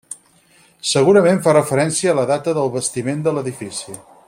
[0.91, 3.99] Segurament fa referència a la data del bastiment de l'edifici.